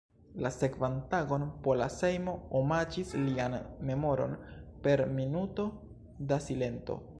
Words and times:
La 0.43 0.49
sekvan 0.53 0.95
tagon 1.11 1.43
Pola 1.67 1.87
Sejmo 1.95 2.33
omaĝis 2.61 3.13
lian 3.27 3.57
memoron 3.91 4.35
per 4.87 5.07
minuto 5.21 5.71
da 6.33 6.45
silento. 6.51 7.01